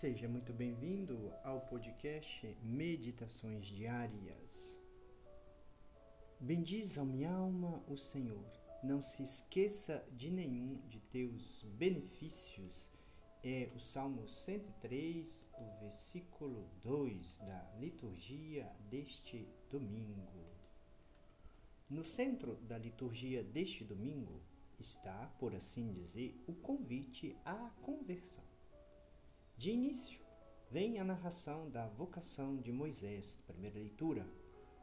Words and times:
Seja 0.00 0.26
muito 0.26 0.50
bem-vindo 0.54 1.30
ao 1.44 1.60
podcast 1.60 2.56
Meditações 2.62 3.66
Diárias. 3.66 4.80
Bendiz 6.40 6.96
a 6.96 7.04
minha 7.04 7.30
alma 7.30 7.84
o 7.86 7.98
Senhor. 7.98 8.50
Não 8.82 9.02
se 9.02 9.22
esqueça 9.22 10.02
de 10.16 10.30
nenhum 10.30 10.80
de 10.88 11.00
teus 11.00 11.62
benefícios. 11.74 12.88
É 13.44 13.68
o 13.76 13.78
Salmo 13.78 14.26
103, 14.26 15.50
o 15.58 15.80
versículo 15.80 16.66
2 16.82 17.36
da 17.36 17.70
liturgia 17.78 18.72
deste 18.88 19.46
domingo. 19.70 20.46
No 21.90 22.04
centro 22.04 22.54
da 22.62 22.78
liturgia 22.78 23.44
deste 23.44 23.84
domingo 23.84 24.40
está, 24.78 25.26
por 25.38 25.54
assim 25.54 25.92
dizer, 25.92 26.42
o 26.46 26.54
convite 26.54 27.36
à 27.44 27.68
conversão. 27.82 28.59
De 29.60 29.72
início, 29.72 30.18
vem 30.70 30.98
a 30.98 31.04
narração 31.04 31.68
da 31.68 31.86
vocação 31.86 32.56
de 32.56 32.72
Moisés, 32.72 33.38
primeira 33.46 33.78
leitura, 33.78 34.26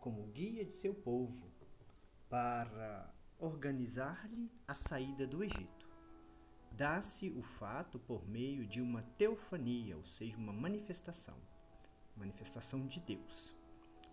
como 0.00 0.26
guia 0.28 0.64
de 0.64 0.72
seu 0.72 0.94
povo, 0.94 1.52
para 2.26 3.14
organizar-lhe 3.38 4.50
a 4.66 4.72
saída 4.72 5.26
do 5.26 5.44
Egito. 5.44 5.86
Dá-se 6.70 7.28
o 7.28 7.42
fato 7.42 7.98
por 7.98 8.26
meio 8.26 8.66
de 8.66 8.80
uma 8.80 9.02
teofania, 9.18 9.94
ou 9.94 10.04
seja, 10.04 10.38
uma 10.38 10.54
manifestação, 10.54 11.36
manifestação 12.16 12.86
de 12.86 12.98
Deus, 13.00 13.54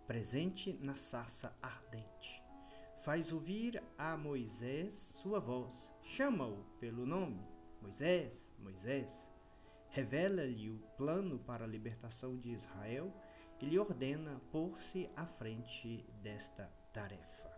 presente 0.05 0.73
na 0.81 0.97
sarça 0.97 1.57
ardente. 1.61 2.43
Faz 3.05 3.31
ouvir 3.31 3.81
a 3.97 4.17
Moisés 4.17 4.93
sua 4.93 5.39
voz, 5.39 5.89
chama-o 6.03 6.65
pelo 6.81 7.05
nome: 7.05 7.47
Moisés, 7.81 8.51
Moisés 8.59 9.31
revela-lhe 9.89 10.69
o 10.69 10.79
plano 10.97 11.39
para 11.39 11.65
a 11.65 11.67
libertação 11.67 12.37
de 12.37 12.49
Israel 12.49 13.13
e 13.61 13.65
lhe 13.65 13.79
ordena 13.79 14.39
pôr-se 14.51 15.09
à 15.15 15.25
frente 15.25 16.05
desta 16.21 16.71
tarefa. 16.93 17.49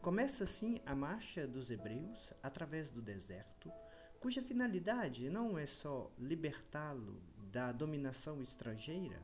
Começa 0.00 0.44
assim 0.44 0.80
a 0.86 0.94
marcha 0.94 1.46
dos 1.46 1.70
hebreus 1.70 2.32
através 2.42 2.92
do 2.92 3.02
deserto, 3.02 3.72
cuja 4.20 4.42
finalidade 4.42 5.28
não 5.30 5.58
é 5.58 5.66
só 5.66 6.12
libertá-lo 6.18 7.20
da 7.50 7.72
dominação 7.72 8.42
estrangeira, 8.42 9.20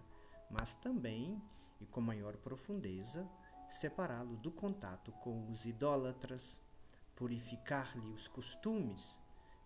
mas 0.51 0.75
também, 0.75 1.41
e 1.81 1.87
com 1.87 2.01
maior 2.01 2.37
profundeza, 2.37 3.28
separá-lo 3.71 4.37
do 4.37 4.51
contato 4.51 5.12
com 5.12 5.51
os 5.51 5.65
idólatras, 5.65 6.61
purificar-lhe 7.15 8.11
os 8.11 8.27
costumes 8.27 9.19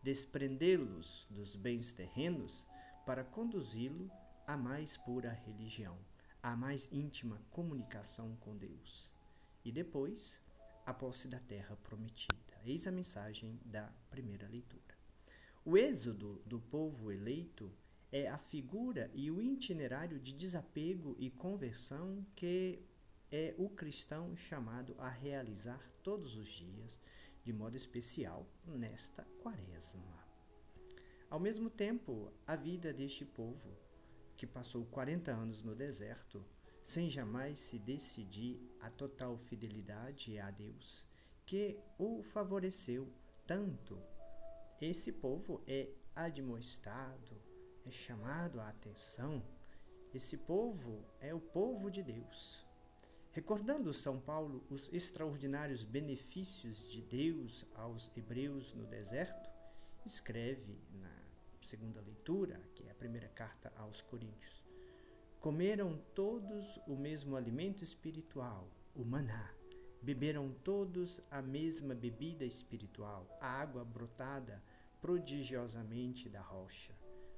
desprendê-los 0.07 1.27
dos 1.29 1.57
bens 1.57 1.93
terrenos 1.93 2.65
para 3.05 3.25
conduzi-lo 3.25 4.09
à 4.47 4.57
mais 4.57 4.97
pura 4.97 5.33
religião, 5.33 5.99
à 6.41 6.55
mais 6.55 6.89
íntima 6.93 7.43
comunicação 7.51 8.37
com 8.37 8.57
Deus. 8.57 9.11
E 9.65 9.73
depois, 9.73 10.41
a 10.87 10.95
posse 10.95 11.27
da 11.27 11.41
terra 11.41 11.77
prometida. 11.83 12.37
Eis 12.65 12.87
a 12.87 12.93
mensagem 12.93 13.59
da 13.65 13.93
primeira 14.09 14.47
leitura. 14.47 14.95
O 15.65 15.77
êxodo 15.77 16.41
do 16.47 16.61
povo 16.61 17.11
eleito 17.11 17.69
é 18.12 18.29
a 18.29 18.39
figura 18.39 19.11
e 19.12 19.29
o 19.29 19.43
itinerário 19.43 20.21
de 20.21 20.33
desapego 20.33 21.17
e 21.19 21.31
conversão 21.31 22.25
que 22.37 22.79
é 23.29 23.57
o 23.59 23.69
cristão 23.69 24.37
chamado 24.37 24.95
a 24.99 25.09
realizar 25.09 25.81
todos 26.05 26.37
os 26.37 26.47
dias 26.47 26.97
de 27.47 27.53
modo 27.53 27.77
especial 27.77 28.45
nesta 28.67 29.23
quaresma. 29.41 30.27
Ao 31.31 31.39
mesmo 31.39 31.71
tempo, 31.71 32.33
a 32.45 32.57
vida 32.57 32.93
deste 32.93 33.25
povo, 33.25 33.79
que 34.37 34.49
passou 34.49 34.85
40 34.87 35.31
anos 35.31 35.63
no 35.63 35.73
deserto, 35.73 36.45
sem 36.85 37.09
jamais 37.09 37.61
se 37.61 37.79
decidir 37.79 38.61
a 38.81 38.91
total 38.91 39.39
fidelidade 39.39 40.37
a 40.41 40.51
Deus, 40.51 41.06
que 41.45 41.79
o 41.97 42.21
favoreceu 42.21 43.09
tanto. 43.47 43.97
Esse 44.81 45.12
povo 45.12 45.62
é 45.69 45.89
admoestado, 46.17 47.41
é 47.85 47.93
chamado 47.93 48.61
a 48.61 48.71
atenção. 48.71 49.41
Esse 50.12 50.37
povo 50.37 51.06
é 51.21 51.33
o 51.33 51.41
povo 51.41 51.93
de 51.93 52.03
Deus. 52.03 52.66
Recordando 53.37 53.93
São 53.93 54.19
Paulo 54.19 54.65
os 54.71 54.91
extraordinários 54.95 55.85
benefícios 55.85 56.79
de 56.89 57.03
Deus 57.03 57.67
aos 57.75 58.11
hebreus 58.17 58.73
no 58.73 58.87
deserto, 58.87 59.51
escreve 60.07 60.81
na 60.95 61.13
segunda 61.61 62.01
leitura, 62.01 62.59
que 62.75 62.85
é 62.89 62.91
a 62.91 62.95
primeira 62.95 63.29
carta 63.29 63.71
aos 63.77 64.01
Coríntios: 64.01 64.65
Comeram 65.39 65.99
todos 66.15 66.81
o 66.87 66.97
mesmo 66.97 67.37
alimento 67.37 67.85
espiritual, 67.85 68.71
o 68.95 69.05
maná. 69.05 69.53
Beberam 70.01 70.51
todos 70.65 71.21
a 71.31 71.43
mesma 71.43 71.95
bebida 71.95 72.47
espiritual, 72.47 73.29
a 73.39 73.49
água 73.49 73.85
brotada 73.85 74.63
prodigiosamente 74.99 76.31
da 76.31 76.41
rocha. 76.41 76.95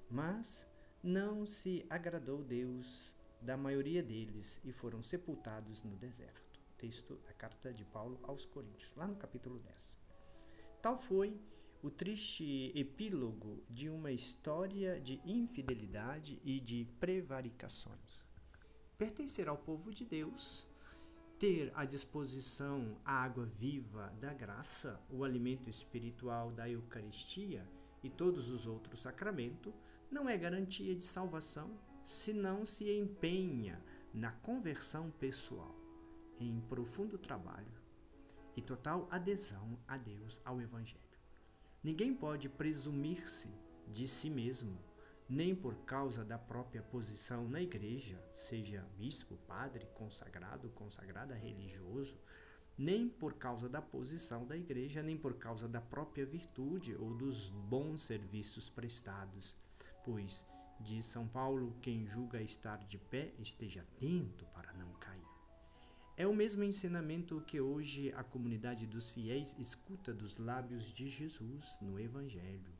Mas 0.08 0.64
não 1.02 1.44
se 1.44 1.84
agradou 1.90 2.40
Deus 2.40 3.17
da 3.40 3.56
maioria 3.56 4.02
deles 4.02 4.60
e 4.64 4.72
foram 4.72 5.02
sepultados 5.02 5.82
no 5.82 5.96
deserto. 5.96 6.60
Texto 6.76 7.16
da 7.26 7.32
carta 7.32 7.72
de 7.72 7.84
Paulo 7.84 8.20
aos 8.22 8.44
Coríntios, 8.44 8.94
lá 8.96 9.06
no 9.06 9.16
capítulo 9.16 9.58
10. 9.58 9.98
Tal 10.80 10.96
foi 10.96 11.40
o 11.82 11.90
triste 11.90 12.72
epílogo 12.74 13.62
de 13.68 13.88
uma 13.88 14.10
história 14.10 15.00
de 15.00 15.20
infidelidade 15.24 16.40
e 16.44 16.60
de 16.60 16.86
prevaricações. 16.98 18.24
Pertencer 18.96 19.48
ao 19.48 19.56
povo 19.56 19.92
de 19.92 20.04
Deus, 20.04 20.66
ter 21.38 21.72
à 21.74 21.84
disposição 21.84 22.96
a 23.04 23.12
água 23.12 23.46
viva 23.46 24.12
da 24.20 24.34
graça, 24.34 25.00
o 25.08 25.22
alimento 25.22 25.70
espiritual 25.70 26.50
da 26.50 26.68
Eucaristia 26.68 27.64
e 28.02 28.10
todos 28.10 28.48
os 28.48 28.66
outros 28.66 29.00
sacramentos, 29.00 29.72
não 30.10 30.28
é 30.28 30.36
garantia 30.36 30.96
de 30.96 31.04
salvação 31.04 31.78
se 32.08 32.32
não 32.32 32.64
se 32.64 32.90
empenha 32.90 33.78
na 34.14 34.32
conversão 34.32 35.10
pessoal, 35.10 35.76
em 36.40 36.58
profundo 36.62 37.18
trabalho 37.18 37.70
e 38.56 38.62
total 38.62 39.06
adesão 39.10 39.78
a 39.86 39.98
Deus, 39.98 40.40
ao 40.42 40.58
Evangelho. 40.58 41.02
Ninguém 41.84 42.14
pode 42.14 42.48
presumir-se 42.48 43.50
de 43.86 44.08
si 44.08 44.30
mesmo, 44.30 44.78
nem 45.28 45.54
por 45.54 45.74
causa 45.84 46.24
da 46.24 46.38
própria 46.38 46.82
posição 46.82 47.46
na 47.46 47.60
igreja, 47.60 48.18
seja 48.34 48.88
bispo, 48.96 49.36
padre, 49.46 49.86
consagrado, 49.92 50.70
consagrada, 50.70 51.34
religioso, 51.34 52.18
nem 52.78 53.06
por 53.06 53.34
causa 53.34 53.68
da 53.68 53.82
posição 53.82 54.46
da 54.46 54.56
igreja, 54.56 55.02
nem 55.02 55.18
por 55.18 55.34
causa 55.34 55.68
da 55.68 55.82
própria 55.82 56.24
virtude 56.24 56.96
ou 56.96 57.12
dos 57.12 57.50
bons 57.50 58.00
serviços 58.00 58.70
prestados, 58.70 59.54
pois 60.02 60.46
de 60.80 61.02
São 61.02 61.26
Paulo: 61.26 61.76
quem 61.82 62.06
julga 62.06 62.40
estar 62.40 62.78
de 62.86 62.98
pé, 62.98 63.32
esteja 63.38 63.82
atento 63.82 64.44
para 64.46 64.72
não 64.74 64.92
cair. 64.94 65.26
É 66.16 66.26
o 66.26 66.34
mesmo 66.34 66.64
ensinamento 66.64 67.40
que 67.46 67.60
hoje 67.60 68.12
a 68.16 68.24
comunidade 68.24 68.86
dos 68.86 69.10
fiéis 69.10 69.54
escuta 69.58 70.12
dos 70.12 70.36
lábios 70.36 70.92
de 70.92 71.08
Jesus 71.08 71.76
no 71.80 71.98
Evangelho. 71.98 72.72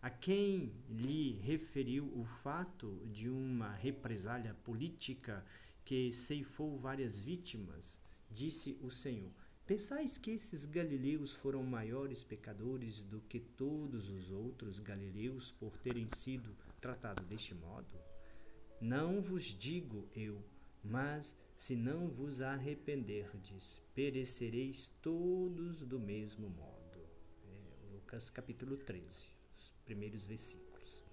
A 0.00 0.08
quem 0.08 0.72
lhe 0.88 1.32
referiu 1.42 2.06
o 2.16 2.24
fato 2.24 3.06
de 3.12 3.28
uma 3.28 3.70
represália 3.74 4.54
política 4.64 5.44
que 5.84 6.10
ceifou 6.10 6.78
várias 6.78 7.20
vítimas, 7.20 8.00
disse 8.30 8.78
o 8.80 8.90
Senhor: 8.90 9.30
Pensais 9.66 10.16
que 10.16 10.30
esses 10.30 10.64
galileus 10.64 11.32
foram 11.32 11.62
maiores 11.62 12.24
pecadores 12.24 13.02
do 13.02 13.20
que 13.20 13.38
todos 13.38 14.08
os 14.08 14.30
outros 14.30 14.80
galileus 14.80 15.52
por 15.52 15.76
terem 15.76 16.08
sido 16.08 16.56
tratados 16.80 17.24
deste 17.26 17.54
modo? 17.54 17.98
Não 18.80 19.20
vos 19.20 19.44
digo 19.44 20.08
eu, 20.16 20.42
mas 20.82 21.36
se 21.54 21.76
não 21.76 22.08
vos 22.08 22.40
arrependerdes, 22.40 23.82
perecereis 23.94 24.90
todos 25.02 25.84
do 25.84 26.00
mesmo 26.00 26.48
modo. 26.48 27.00
É, 27.44 27.92
Lucas 27.92 28.30
capítulo 28.30 28.78
13, 28.78 29.28
os 29.58 29.70
primeiros 29.84 30.24
versículos. 30.24 31.04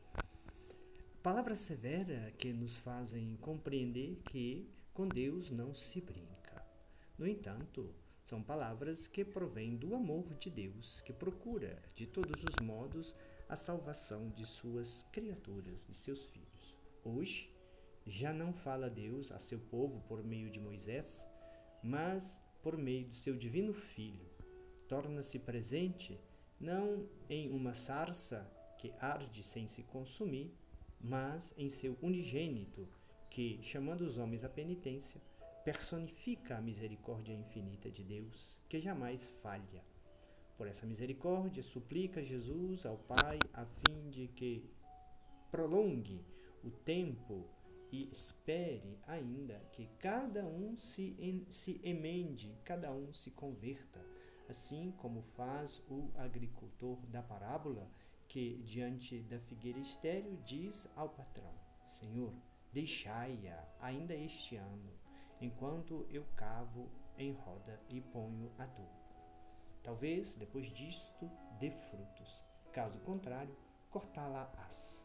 Palavra 1.21 1.55
severa 1.55 2.31
que 2.37 2.53
nos 2.53 2.77
fazem 2.77 3.35
compreender 3.41 4.21
que 4.29 4.71
com 4.93 5.07
Deus 5.07 5.51
não 5.51 5.75
se 5.75 5.99
brinca. 5.99 6.65
No 7.17 7.27
entanto, 7.27 7.93
são 8.23 8.41
palavras 8.41 9.07
que 9.07 9.25
provêm 9.25 9.75
do 9.75 9.93
amor 9.95 10.33
de 10.35 10.49
Deus, 10.49 11.01
que 11.01 11.11
procura, 11.11 11.81
de 11.93 12.05
todos 12.05 12.41
os 12.43 12.65
modos, 12.65 13.13
a 13.49 13.55
salvação 13.55 14.29
de 14.29 14.45
suas 14.45 15.03
criaturas, 15.11 15.85
de 15.87 15.95
seus 15.95 16.25
filhos. 16.25 16.77
Hoje, 17.03 17.49
já 18.05 18.33
não 18.33 18.53
fala 18.53 18.89
Deus 18.89 19.31
a 19.31 19.39
seu 19.39 19.59
povo 19.59 20.01
por 20.07 20.23
meio 20.23 20.49
de 20.49 20.59
Moisés, 20.59 21.25
mas 21.81 22.39
por 22.61 22.77
meio 22.77 23.07
do 23.07 23.13
seu 23.13 23.35
divino 23.35 23.73
Filho. 23.73 24.25
Torna-se 24.87 25.39
presente 25.39 26.19
não 26.59 27.07
em 27.29 27.49
uma 27.49 27.73
sarça 27.73 28.49
que 28.77 28.93
arde 28.99 29.43
sem 29.43 29.67
se 29.67 29.83
consumir, 29.83 30.53
mas 30.99 31.53
em 31.57 31.69
seu 31.69 31.97
unigênito, 32.01 32.87
que, 33.29 33.59
chamando 33.61 34.01
os 34.01 34.17
homens 34.17 34.43
à 34.43 34.49
penitência, 34.49 35.21
personifica 35.63 36.57
a 36.57 36.61
misericórdia 36.61 37.33
infinita 37.33 37.91
de 37.91 38.03
Deus, 38.03 38.57
que 38.67 38.79
jamais 38.79 39.29
falha. 39.41 39.83
Por 40.57 40.67
essa 40.67 40.87
misericórdia, 40.87 41.61
suplica 41.61 42.23
Jesus 42.23 42.85
ao 42.85 42.97
Pai 42.97 43.37
a 43.53 43.63
fim 43.63 44.09
de 44.09 44.27
que 44.29 44.67
prolongue 45.51 46.25
o 46.63 46.71
tempo 46.71 47.47
e 47.91 48.09
espere 48.11 48.99
ainda 49.07 49.59
que 49.71 49.87
cada 49.99 50.45
um 50.45 50.75
se, 50.75 51.15
en, 51.19 51.45
se 51.49 51.79
emende, 51.83 52.57
cada 52.63 52.91
um 52.91 53.13
se 53.13 53.29
converta, 53.31 54.03
assim 54.49 54.91
como 54.97 55.21
faz 55.21 55.81
o 55.89 56.09
agricultor 56.15 56.97
da 57.05 57.21
parábola, 57.21 57.89
que 58.27 58.57
diante 58.65 59.19
da 59.19 59.39
figueira 59.39 59.79
estéril 59.79 60.37
diz 60.43 60.89
ao 60.95 61.09
patrão: 61.09 61.53
Senhor, 61.87 62.33
deixai-a 62.73 63.63
ainda 63.79 64.15
este 64.15 64.55
ano, 64.55 64.91
enquanto 65.39 66.05
eu 66.09 66.25
cavo 66.35 66.89
em 67.17 67.31
roda 67.31 67.79
e 67.89 68.01
ponho 68.01 68.51
adubo. 68.57 68.96
Talvez 69.83 70.33
depois 70.33 70.67
disto 70.71 71.29
dê 71.59 71.71
frutos, 71.71 72.41
caso 72.71 72.99
contrário, 72.99 73.55
cortá-la-ás. 73.89 75.03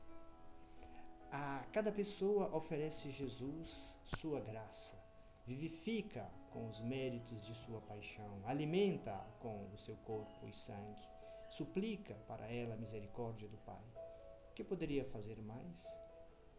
A 1.31 1.65
cada 1.73 1.91
pessoa 1.91 2.55
oferece 2.55 3.11
Jesus 3.11 3.97
sua 4.21 4.41
graça, 4.41 4.95
vivifica 5.47 6.31
com 6.51 6.69
os 6.69 6.81
méritos 6.81 7.43
de 7.47 7.55
sua 7.55 7.81
paixão, 7.81 8.43
alimenta 8.45 9.15
com 9.41 9.67
o 9.73 9.79
seu 9.79 9.97
corpo 9.97 10.47
e 10.47 10.53
sangue, 10.53 11.09
suplica 11.49 12.15
para 12.29 12.47
ela 12.47 12.75
a 12.75 12.77
misericórdia 12.77 13.49
do 13.49 13.57
Pai. 13.59 13.83
Que 14.55 14.63
poderia 14.63 15.05
fazer 15.05 15.41
mais? 15.41 15.87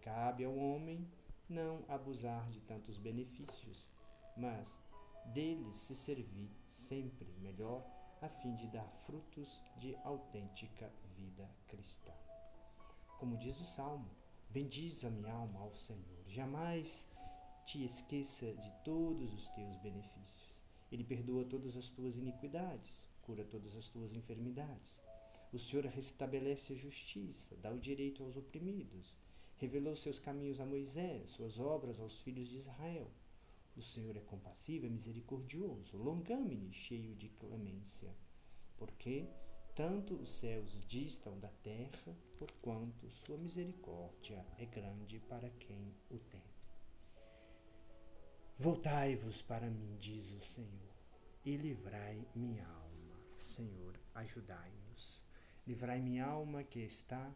Cabe 0.01 0.43
ao 0.43 0.55
homem 0.55 1.07
não 1.47 1.83
abusar 1.87 2.49
de 2.49 2.59
tantos 2.61 2.97
benefícios, 2.97 3.87
mas 4.35 4.67
deles 5.25 5.75
se 5.75 5.95
servir 5.95 6.49
sempre 6.67 7.31
melhor, 7.39 7.85
a 8.23 8.29
fim 8.29 8.55
de 8.55 8.67
dar 8.67 8.89
frutos 9.05 9.61
de 9.77 9.95
autêntica 10.03 10.89
vida 11.17 11.49
cristã. 11.67 12.13
Como 13.19 13.37
diz 13.37 13.59
o 13.59 13.65
Salmo, 13.65 14.09
Bendiz 14.49 15.03
a 15.03 15.09
minha 15.09 15.33
alma 15.33 15.61
ao 15.61 15.75
Senhor. 15.75 16.23
Jamais 16.27 17.07
te 17.65 17.83
esqueça 17.83 18.53
de 18.53 18.71
todos 18.83 19.33
os 19.33 19.49
teus 19.49 19.75
benefícios. 19.77 20.61
Ele 20.91 21.03
perdoa 21.03 21.43
todas 21.43 21.75
as 21.75 21.89
tuas 21.89 22.15
iniquidades, 22.15 23.03
cura 23.23 23.43
todas 23.43 23.75
as 23.75 23.87
tuas 23.89 24.13
enfermidades. 24.13 24.99
O 25.51 25.57
Senhor 25.57 25.85
restabelece 25.85 26.73
a 26.73 26.75
justiça, 26.75 27.57
dá 27.57 27.71
o 27.71 27.79
direito 27.79 28.23
aos 28.23 28.37
oprimidos. 28.37 29.17
Revelou 29.57 29.95
seus 29.95 30.19
caminhos 30.19 30.61
a 30.61 30.65
Moisés, 30.67 31.31
suas 31.31 31.57
obras 31.59 31.99
aos 31.99 32.21
filhos 32.21 32.47
de 32.47 32.57
Israel. 32.57 33.09
O 33.75 33.81
Senhor 33.81 34.15
é 34.15 34.21
compassivo, 34.21 34.85
é 34.85 34.89
misericordioso, 34.89 35.97
longâmine, 35.97 36.71
cheio 36.71 37.15
de 37.15 37.29
clemência. 37.29 38.15
Porque 38.77 39.27
tanto 39.75 40.13
os 40.15 40.29
céus 40.29 40.85
distam 40.87 41.39
da 41.39 41.49
terra, 41.63 42.15
porquanto 42.37 43.09
sua 43.09 43.37
misericórdia 43.37 44.45
é 44.59 44.65
grande 44.65 45.19
para 45.19 45.49
quem 45.49 45.95
o 46.11 46.19
tem. 46.19 46.43
Voltai-vos 48.59 49.41
para 49.41 49.67
mim, 49.69 49.97
diz 49.99 50.31
o 50.31 50.39
Senhor, 50.39 50.93
e 51.43 51.57
livrai 51.57 52.23
minha 52.35 52.67
alma. 52.67 53.17
Senhor, 53.39 53.99
ajudai-nos. 54.13 55.23
Livrai 55.65 55.99
minha 55.99 56.25
alma 56.25 56.63
que 56.63 56.79
está 56.79 57.33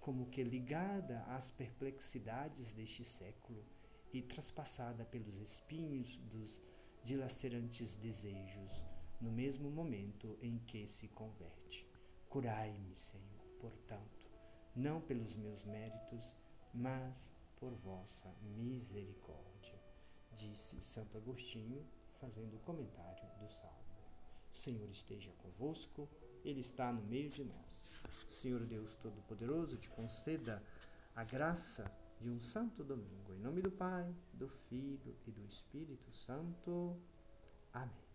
como 0.00 0.26
que 0.26 0.42
ligada 0.42 1.22
às 1.28 1.50
perplexidades 1.52 2.72
deste 2.72 3.04
século 3.04 3.64
e 4.16 4.22
traspassada 4.22 5.04
pelos 5.04 5.36
espinhos 5.36 6.16
dos 6.30 6.60
dilacerantes 7.04 7.96
desejos 7.96 8.84
no 9.20 9.30
mesmo 9.30 9.70
momento 9.70 10.38
em 10.40 10.58
que 10.58 10.86
se 10.86 11.08
converte. 11.08 11.86
Curai-me, 12.28 12.94
Senhor, 12.94 13.46
portanto, 13.60 14.30
não 14.74 15.00
pelos 15.00 15.36
meus 15.36 15.64
méritos, 15.64 16.34
mas 16.72 17.30
por 17.58 17.72
vossa 17.74 18.34
misericórdia, 18.42 19.80
disse 20.32 20.80
Santo 20.82 21.16
Agostinho, 21.16 21.86
fazendo 22.20 22.56
o 22.56 22.60
comentário 22.60 23.28
do 23.38 23.48
Salmo. 23.48 23.76
O 24.52 24.56
Senhor 24.56 24.88
esteja 24.88 25.30
convosco, 25.38 26.08
Ele 26.44 26.60
está 26.60 26.90
no 26.90 27.02
meio 27.02 27.30
de 27.30 27.44
nós. 27.44 27.82
Senhor 28.28 28.64
Deus 28.64 28.96
Todo-Poderoso, 28.96 29.76
te 29.76 29.88
conceda 29.90 30.62
a 31.14 31.22
graça 31.22 31.90
de 32.20 32.30
um 32.30 32.40
santo 32.40 32.82
domingo. 32.82 33.34
Em 33.34 33.40
nome 33.40 33.60
do 33.60 33.70
Pai, 33.70 34.14
do 34.32 34.48
Filho 34.68 35.14
e 35.26 35.30
do 35.30 35.44
Espírito 35.44 36.12
Santo. 36.12 36.96
Amém. 37.72 38.05